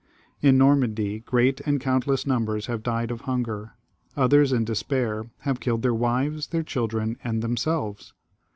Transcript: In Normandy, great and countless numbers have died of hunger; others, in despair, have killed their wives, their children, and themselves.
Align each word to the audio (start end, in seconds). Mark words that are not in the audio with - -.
In 0.41 0.57
Normandy, 0.57 1.19
great 1.19 1.59
and 1.61 1.79
countless 1.79 2.25
numbers 2.25 2.65
have 2.65 2.81
died 2.81 3.11
of 3.11 3.21
hunger; 3.21 3.75
others, 4.17 4.51
in 4.51 4.65
despair, 4.65 5.25
have 5.41 5.59
killed 5.59 5.83
their 5.83 5.93
wives, 5.93 6.47
their 6.47 6.63
children, 6.63 7.19
and 7.23 7.43
themselves. 7.43 8.11